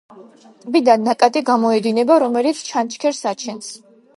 ტბიდან 0.63 1.03
ნაკადი 1.09 1.43
გამოედინება, 1.49 2.17
რომელიც 2.25 2.65
ჩანჩქერს 2.71 3.25
აჩენს. 3.35 3.71